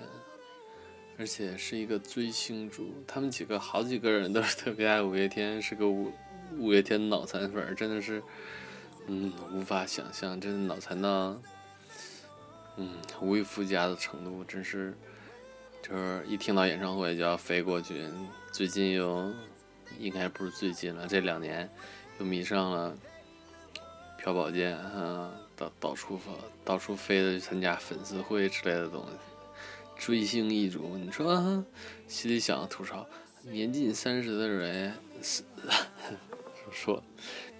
[1.17, 2.93] 而且是一个追星族。
[3.05, 6.09] 他们几个好几个人都是特别爱五月天，是个五
[6.57, 8.23] 五月天脑残粉，真的是，
[9.07, 11.37] 嗯，无法想象，真的脑残到，
[12.77, 14.95] 嗯，无以复加的程度，真是，
[15.87, 18.07] 就是一听到演唱会就要飞过去。
[18.51, 19.31] 最近又，
[19.99, 21.69] 应该不是最近了，这两年
[22.17, 22.97] 又迷上了
[24.17, 25.31] 朴宝剑啊。
[25.55, 26.31] 到到处飞，
[26.65, 29.11] 到处飞的去参加粉丝会之类的东西，
[29.95, 30.97] 追星一族。
[30.97, 31.63] 你说
[32.07, 33.07] 心里想吐槽，
[33.43, 34.91] 年近三十的人
[36.71, 37.01] 说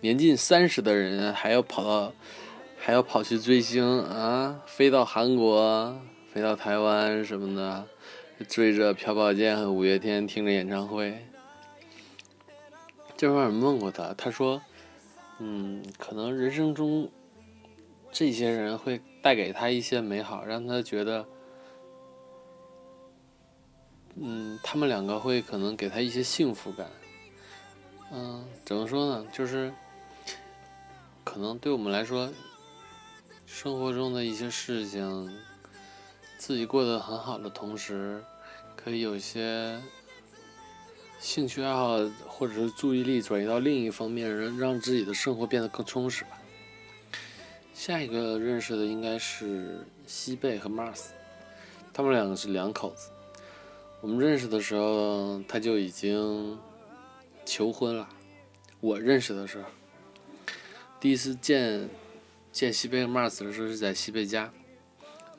[0.01, 2.13] 年近三十的人还要跑到，
[2.77, 5.95] 还要跑去追星啊，飞到韩国，
[6.33, 7.87] 飞到台湾什么的，
[8.43, 11.25] 追着朴宝剑和五月天听着演唱会。
[13.15, 14.61] 这会儿问过他，他说
[15.39, 17.09] ：“嗯，可能人生中
[18.11, 21.25] 这些人会带给他一些美好，让他觉得，
[24.15, 26.89] 嗯，他们两个会可能给他一些幸福感。
[28.11, 29.25] 嗯，怎么说呢？
[29.31, 29.73] 就是
[31.23, 32.29] 可能对我们来说，
[33.45, 35.39] 生活中的一些事情，
[36.45, 38.23] 自己过得很好的同时，
[38.75, 39.81] 可以有一些。”
[41.19, 46.39] 兴趣爱好或者是注意力转移到另一方面，让让自己的生活变得更充实吧。
[47.73, 51.05] 下一个认识的应该是西贝和 Mars，
[51.91, 53.09] 他们两个是两口子。
[54.01, 56.59] 我们认识的时候他就已经
[57.43, 58.07] 求婚了。
[58.79, 59.67] 我认识的时候，
[60.99, 61.89] 第一次见
[62.51, 64.53] 见西贝和 Mars 的时候是在西贝家，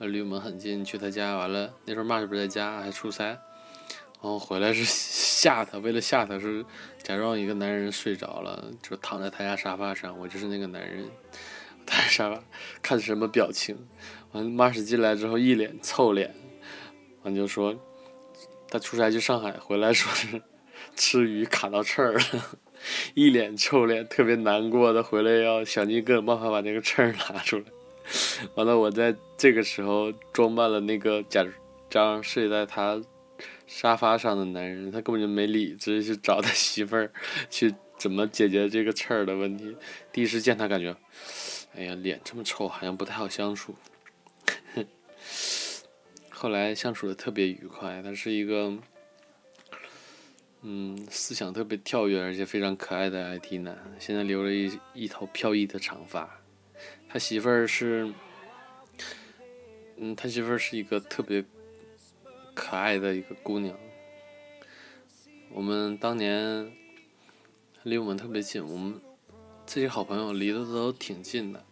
[0.01, 3.25] 离我们很近，去他家完了，那时候 Mars 不在家，还出差。
[3.25, 6.65] 然后回来是 吓他，为了吓他，是
[7.03, 11.09] 假装一个男人睡着了，就躺在他家沙发上，我就是那个男人，
[11.87, 12.43] 躺在沙发，
[12.83, 13.77] 看什么表情。
[14.33, 16.35] 完，马斯进来之后一脸臭脸，
[17.23, 17.75] 完就说
[18.69, 20.43] 他出差去上海，回来说是
[20.95, 22.21] 吃鱼卡到刺儿了，
[23.15, 27.65] 一脸臭脸，特别难过的回来要想尽各种办法把那个刺儿拿出来。
[28.55, 31.45] 完了，我在这个时候装扮了那个假
[31.91, 33.03] 装睡在他。
[33.67, 37.13] 沙发上的男人，他根本就没理，直接去找他媳妇儿，
[37.51, 39.77] 去怎么解决这个刺儿的问题。
[40.13, 40.97] 第一次见他，感觉，
[41.75, 43.75] 哎呀，脸这么臭，好像不太好相处。
[46.31, 48.73] 后来相处的特别愉快，他是一个，
[50.63, 53.77] 嗯，思想特别跳跃，而且非常可爱的 IT 男。
[53.99, 56.41] 现在留了一一头飘逸的长发。
[57.17, 58.13] 他媳妇儿是，
[59.97, 61.43] 嗯，他媳妇儿是一个特别。
[62.53, 63.75] 可爱的一个姑娘，
[65.49, 66.71] 我们当年
[67.85, 69.01] 离我们特别近，我们
[69.65, 71.65] 这些好朋友离得都挺近的。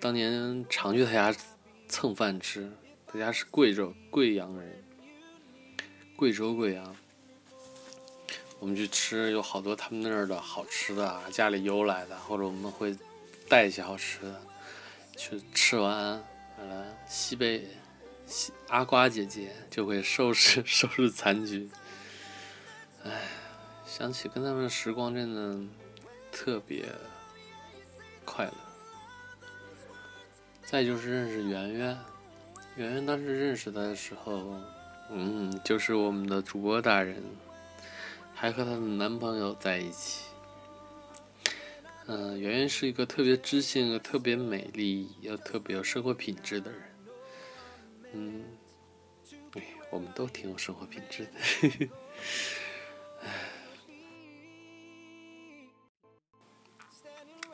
[0.00, 1.38] 当年常去他家
[1.86, 2.72] 蹭饭吃，
[3.06, 4.82] 他家是贵州贵阳人，
[6.16, 6.96] 贵州贵阳。
[8.58, 12.96] 我们去吃，有好多他们那儿的好吃的啊，家里邮来的，或者我们会
[13.52, 14.40] 带一些好吃的
[15.14, 15.94] 去吃完，
[16.56, 17.68] 完了西北。
[18.68, 21.68] 阿瓜姐姐就会收拾 收拾残局。
[23.04, 23.28] 哎，
[23.84, 25.60] 想起跟他们的时光，真的
[26.30, 26.86] 特别
[28.24, 28.54] 快乐。
[30.64, 31.98] 再就是认识圆圆，
[32.76, 34.58] 圆圆当时认识他的时候，
[35.10, 37.22] 嗯，就是我们的主播大人，
[38.34, 40.31] 还和她的男朋友在一起。
[42.06, 46.82] 嗯，圆圆是一个特别知性、特别美丽、又特别有生活品质的人。
[48.12, 48.44] 嗯，
[49.54, 51.30] 哎，我们都挺有生活品质的。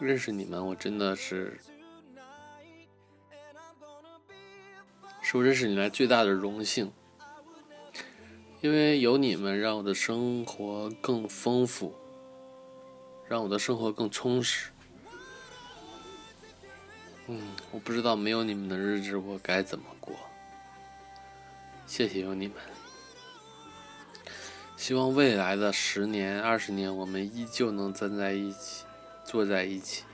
[0.01, 1.59] 认识你们，我真的是，
[5.21, 6.91] 是我认识你来最大的荣幸。
[8.61, 11.95] 因为有你们，让我的生活更丰富，
[13.29, 14.71] 让我的生活更充实。
[17.27, 20.17] 嗯，我不知道没有你们的日子，我该怎么过。
[21.87, 22.57] 谢谢有你们，
[24.77, 28.85] 希望未来的十年、二十年，我们依旧能站在一起，
[29.25, 30.05] 坐在一起，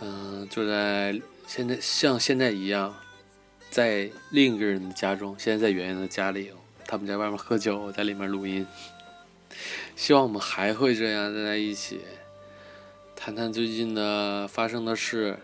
[0.00, 2.94] 嗯，坐在现在像现在一样，
[3.70, 6.52] 在另一个人的家中，现在在圆圆的家里，
[6.84, 8.66] 他们在外面喝酒，我在里面录音。
[9.96, 12.00] 希望我们还会这样在一起，
[13.14, 15.38] 谈谈最近的发生的事，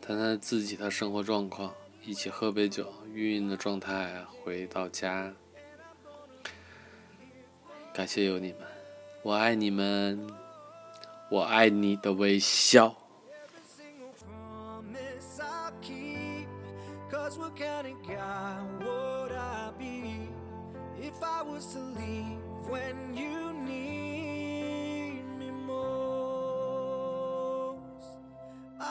[0.00, 1.72] 谈谈自己的生活状况。
[2.04, 5.32] 一起喝杯酒，晕晕的状态回到家。
[7.94, 8.62] 感谢有你们，
[9.22, 10.26] 我爱你们，
[11.30, 12.96] 我爱你的微笑。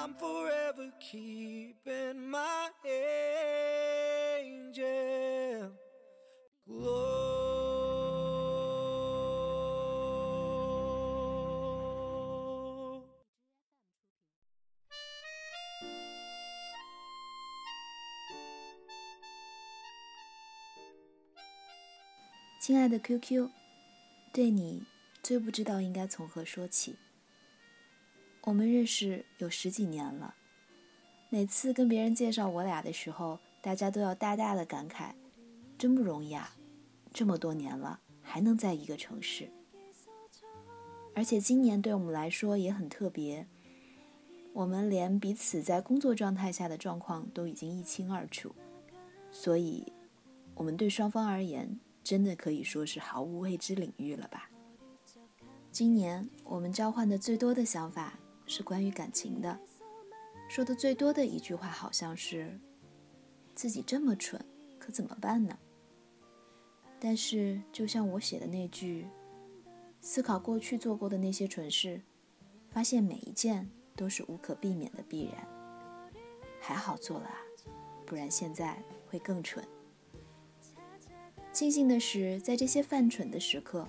[0.07, 2.69] I'm forever keeping my
[4.45, 5.73] angel
[6.65, 7.27] close.
[22.67, 23.49] 亲爱的 QQ，
[24.34, 24.84] 对你
[25.22, 26.96] 最不知道应该从何说起。
[28.44, 30.36] 我们认识有十几年了，
[31.30, 35.12] 每次跟别人介绍我俩的时候，大家都要大大的感慨：
[35.78, 36.56] 真不容易啊！
[37.14, 39.52] 这么多年了，还能在一个城市。
[41.14, 43.46] 而且今年对我们来说也很特别，
[44.54, 48.56] 我们连彼此在工作状态下的状况都已经一清二楚，
[49.30, 49.92] 所以，
[50.56, 51.78] 我们对双方而言。
[52.04, 54.50] 真的可以说是毫无未知领域了吧？
[55.72, 59.58] 今年我们交换的最多的想法是关于感情的，
[60.50, 62.60] 说的最多的一句话好像是
[63.56, 64.44] ：“自己这么蠢，
[64.78, 65.58] 可怎么办呢？”
[67.00, 69.08] 但是就像我写的那句
[70.02, 72.02] ：“思考过去做过的那些蠢事，
[72.70, 75.48] 发现每一件都是无可避免的必然。
[76.60, 77.38] 还好做了啊，
[78.06, 79.66] 不然现在会更蠢。”
[81.54, 83.86] 庆幸的是，在这些犯蠢的时刻，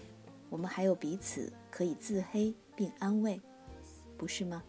[0.51, 3.41] 我们还有彼此可以自黑并安慰，
[4.19, 4.63] 不是吗？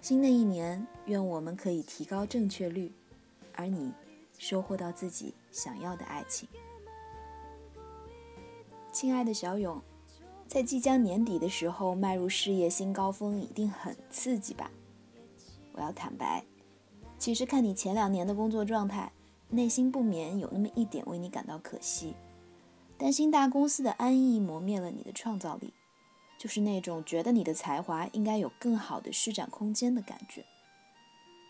[0.00, 2.92] 新的一年，愿我们可以提高正确率，
[3.52, 3.92] 而你
[4.38, 6.48] 收获到自己想要的爱情。
[8.92, 9.82] 亲爱的小勇，
[10.46, 14.70] 在即将年底的时候迈入事业新高峰，一定很刺激吧？
[15.72, 16.44] 我要坦白，
[17.18, 19.12] 其实看你前两年的工作状态。
[19.50, 22.14] 内心不免有那么一点为你感到可惜，
[22.98, 25.72] 担心大公司的安逸磨灭了你的创造力，
[26.38, 30.44] 就是那种觉得你的才华应该有更好的施展空间的感觉。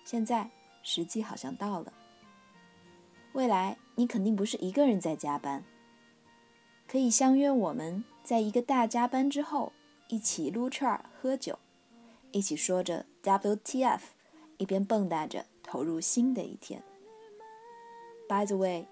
[0.05, 0.49] 现在
[0.82, 1.92] 时机好像到了，
[3.32, 5.64] 未来你肯定不是一个人在加班，
[6.86, 9.72] 可以相约我们在一个大加班之后
[10.09, 11.59] 一起撸串喝酒，
[12.30, 14.01] 一起说着 WTF，
[14.57, 16.82] 一边蹦跶着投入新的一天。
[18.28, 18.86] By the way，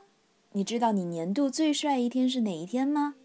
[0.53, 3.17] 你知道你年度最帅一天是哪一天吗？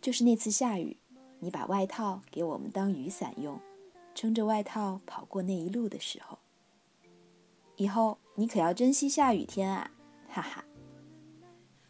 [0.00, 0.96] 就是那次下雨，
[1.40, 3.58] 你把外套给我们当雨伞用，
[4.14, 6.38] 撑着外套跑过那一路的时候。
[7.74, 9.90] 以后你可要珍惜下雨天啊，
[10.28, 10.64] 哈哈。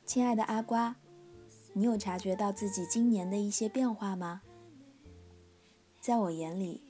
[0.07, 0.97] 亲爱的阿瓜，
[1.75, 4.41] 你有察觉到自己今年的一些变化吗？
[6.01, 6.81] 在我眼里，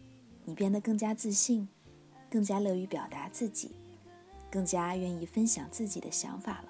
[0.44, 1.68] 你变得更加自信，
[2.30, 3.74] 更加乐于表达自己。
[4.50, 6.68] 更加愿意分享自己的想法了，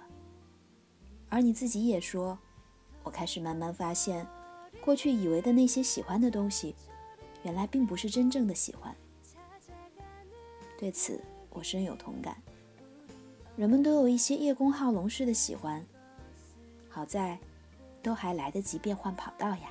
[1.29, 2.39] 而你自己也说，
[3.03, 4.27] 我开始慢慢发现，
[4.85, 6.75] 过去以为的那些喜欢的东西，
[7.43, 8.95] 原来并不是真正的喜欢。
[10.79, 12.37] 对此，我深有同感。
[13.57, 15.85] 人们都有一些叶公好龙式的喜欢，
[16.89, 17.39] 好在，
[18.03, 19.71] 都还来得及变换跑道呀。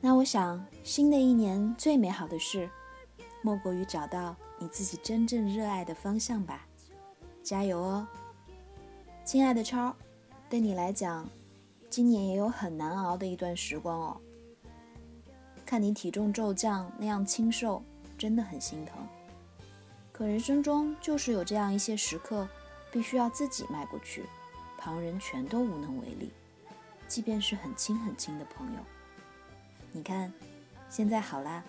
[0.00, 2.68] 那我想，新的一年最美好的事，
[3.42, 4.34] 莫过于找到。
[4.62, 6.66] 你自己真正热爱的方向吧，
[7.42, 8.06] 加油哦，
[9.24, 9.96] 亲爱的超，
[10.50, 11.26] 对你来讲，
[11.88, 14.20] 今年也有很难熬的一段时光哦。
[15.64, 17.82] 看你体重骤降，那样清瘦，
[18.18, 18.96] 真的很心疼。
[20.12, 22.46] 可人生中就是有这样一些时刻，
[22.92, 24.26] 必须要自己迈过去，
[24.76, 26.30] 旁人全都无能为力，
[27.08, 28.80] 即便是很亲很亲的朋友。
[29.90, 30.30] 你看，
[30.90, 31.64] 现在好啦，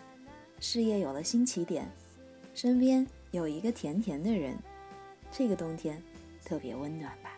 [0.60, 1.90] 事业有了新起点。
[2.54, 4.58] 身边有一个甜甜的人，
[5.32, 6.02] 这个冬天
[6.44, 7.32] 特别温暖吧？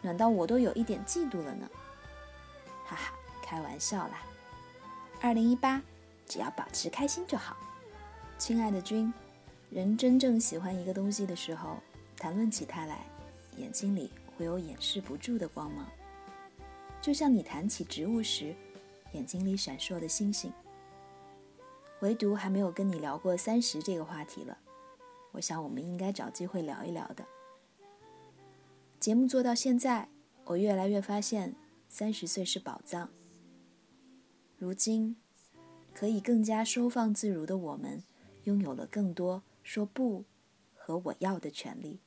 [0.00, 1.68] 暖到我都有一点嫉妒了呢。
[2.84, 4.22] 哈哈，开玩笑啦。
[5.20, 5.82] 二零一八，
[6.26, 7.56] 只要保持开心就好。
[8.38, 9.12] 亲爱的君，
[9.70, 11.76] 人真正喜欢一个东西的时候，
[12.16, 13.04] 谈论起它来，
[13.56, 15.86] 眼睛里会有掩饰不住的光芒，
[17.02, 18.54] 就像你谈起植物时，
[19.12, 20.52] 眼睛里闪烁的星星。
[22.00, 24.58] 唯独还没有跟你聊过三十这个话题了，
[25.32, 27.26] 我想我们应该找机会聊一聊的。
[29.00, 30.08] 节目做到现在，
[30.44, 31.54] 我越来越发现
[31.88, 33.10] 三十岁是宝藏。
[34.56, 35.16] 如今，
[35.92, 38.02] 可以更加收放自如的我们，
[38.44, 40.24] 拥有了更多说不
[40.74, 42.00] 和我要的权利。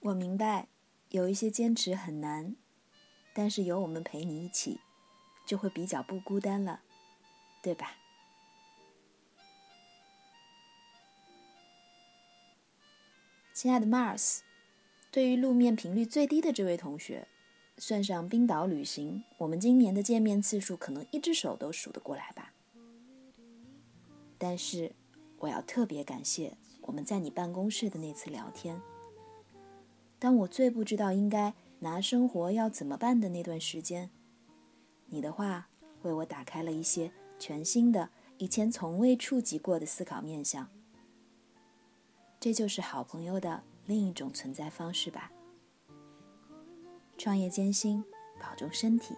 [0.00, 0.68] 我明白，
[1.10, 2.56] 有一些坚持很难，
[3.34, 4.80] 但是有我们陪你一起，
[5.46, 6.82] 就会比较不孤单了，
[7.62, 7.96] 对吧？
[13.62, 14.40] 亲爱的 Mars，
[15.12, 17.28] 对于路面频率最低的这位同学，
[17.78, 22.52] 算上冰岛旅行，我们今年的见面次数可能一只手都数得过来吧。
[24.36, 24.90] 但是，
[25.38, 28.82] 我要特别感谢我们在你办公室的那次聊天。
[30.18, 34.10] 当我最不知道应该拿生活要怎么办的那段时间，
[35.06, 35.68] 你的话
[36.02, 40.68] 为我打开了一些全新的、以前从未触及过的思考面向。
[42.42, 45.30] 这就是好朋友的另一种存在方式吧。
[47.16, 48.04] 创业艰辛，
[48.40, 49.14] 保重身体。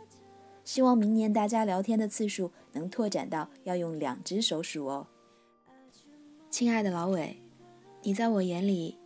[0.63, 5.07] 希望明年大家聊天的次数能拓展到要用两只手数哦。
[6.51, 7.41] 亲爱的老伟，
[8.03, 8.99] 你在我眼里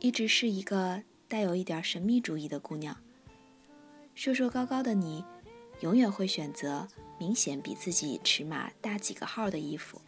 [0.00, 2.94] 一直是一个带有一点神秘主义的姑娘。
[4.14, 5.24] 瘦瘦高高的你，
[5.80, 6.86] 永远会选择
[7.18, 9.98] 明显比自己尺码大几个号的衣服。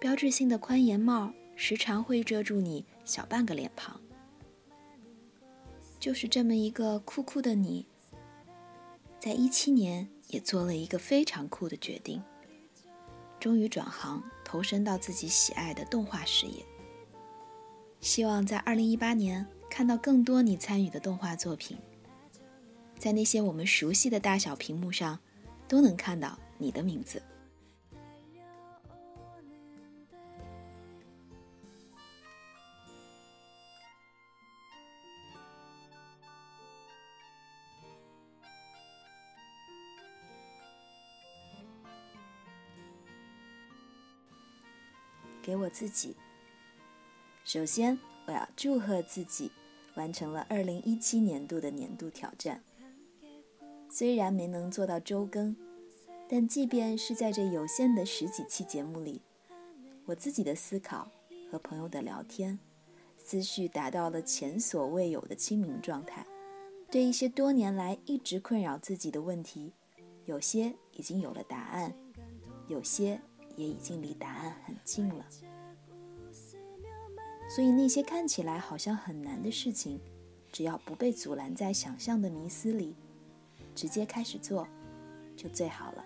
[0.00, 1.32] 标志性的宽檐帽
[1.62, 4.00] 时常会遮住你小半个脸庞。
[5.98, 7.86] 就是这么一个酷酷的你，
[9.18, 12.22] 在一七年也做了一个非常酷的决定，
[13.38, 16.64] 终于转行投身到自己喜爱的动画事业。
[18.00, 21.76] 希望在二零一八年看到更多你参与的动画作品，
[22.98, 25.18] 在那些我们熟悉的大小屏幕上，
[25.68, 27.22] 都能看到你的名字。
[45.60, 46.16] 我自己。
[47.44, 49.50] 首先，我要祝贺自己
[49.94, 52.62] 完成了2017年度的年度挑战。
[53.88, 55.54] 虽然没能做到周更，
[56.28, 59.20] 但即便是在这有限的十几期节目里，
[60.06, 61.10] 我自己的思考
[61.50, 62.58] 和朋友的聊天，
[63.18, 66.24] 思绪达到了前所未有的清明状态。
[66.90, 69.72] 对一些多年来一直困扰自己的问题，
[70.24, 71.92] 有些已经有了答案，
[72.68, 73.20] 有些……
[73.56, 75.26] 也已经离答案很近了，
[77.50, 79.98] 所以那些看起来好像很难的事情，
[80.52, 82.94] 只要不被阻拦在想象的迷思里，
[83.74, 84.68] 直接开始做，
[85.36, 86.04] 就最好了。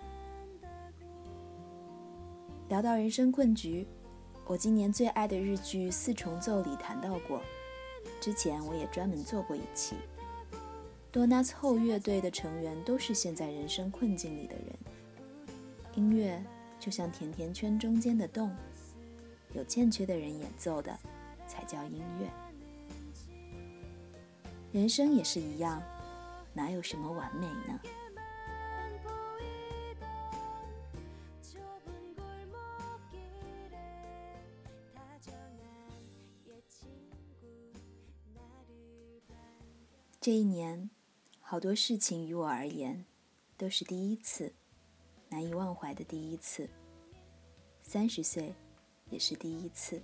[2.67, 3.85] 聊到人生困局，
[4.47, 7.39] 我今年最爱的日剧《四重奏》里谈到过，
[8.19, 9.95] 之前我也专门做过一期。
[11.11, 14.75] 多纳斯后乐队的成员都是陷在人生困境里的人，
[15.93, 16.43] 音乐。
[16.77, 18.53] 就像甜甜圈中间的洞，
[19.53, 20.95] 有欠缺的人演奏的，
[21.47, 22.31] 才叫音乐。
[24.71, 25.81] 人生也是一样，
[26.53, 27.79] 哪有什么完美呢？
[40.19, 40.89] 这一年，
[41.39, 43.05] 好多事情于我而言，
[43.55, 44.53] 都是第一次。
[45.29, 46.67] 难以忘怀的第一次，
[47.81, 48.55] 三十岁
[49.09, 50.01] 也是第一次。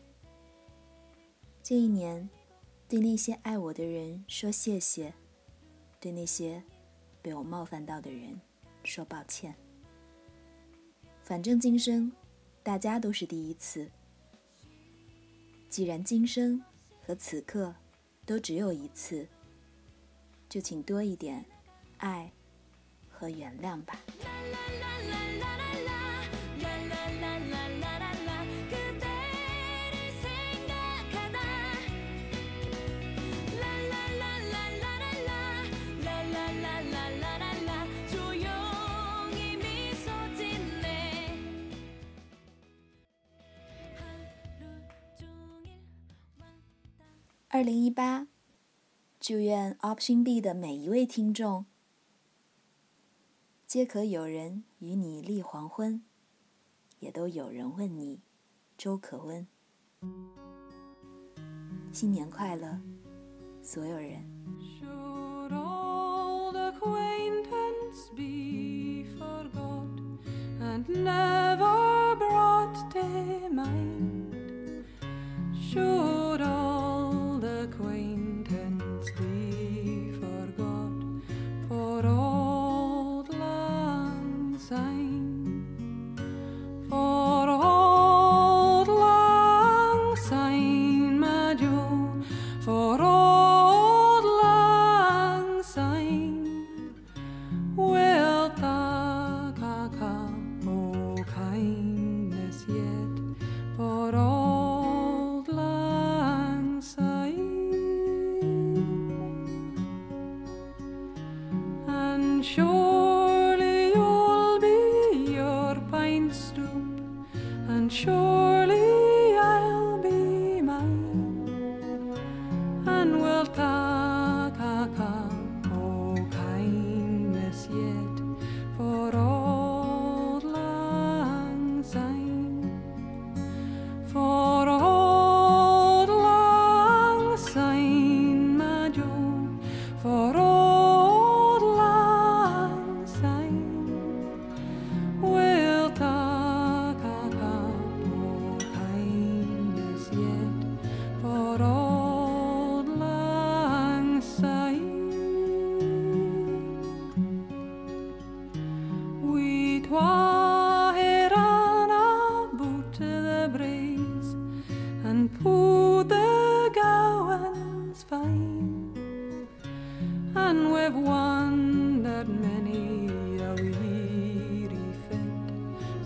[1.63, 2.27] 这一年，
[2.87, 5.13] 对那些爱我的人说谢谢，
[5.99, 6.61] 对那些
[7.21, 8.39] 被我冒犯到的人
[8.83, 9.55] 说抱歉。
[11.23, 12.11] 反正今生，
[12.63, 13.89] 大家都是第一次。
[15.69, 16.61] 既然今生
[17.05, 17.73] 和此刻
[18.25, 19.27] 都只有一次，
[20.49, 21.45] 就请多一点
[21.97, 22.29] 爱
[23.07, 23.97] 和原谅吧。
[47.53, 48.27] 二零一八，
[49.19, 51.65] 祝愿 option B 的每一位听众
[53.67, 56.01] 皆可有人与你立黄昏，
[56.99, 58.21] 也都有人问你：
[58.79, 59.45] 「周可温，
[61.91, 62.79] 新年快乐，
[63.61, 64.25] 所有人。」
[77.71, 78.20] queen.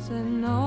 [0.09, 0.64] and all.